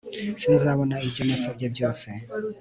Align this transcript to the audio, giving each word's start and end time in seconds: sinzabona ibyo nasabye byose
sinzabona 0.41 0.95
ibyo 1.07 1.23
nasabye 1.27 1.67
byose 1.75 2.07